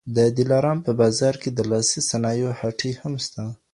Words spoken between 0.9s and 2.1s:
بازار کي د لاسي